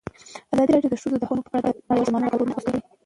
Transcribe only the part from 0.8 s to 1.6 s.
د د ښځو حقونه په